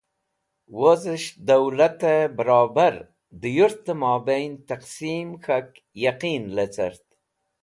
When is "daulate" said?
1.47-2.15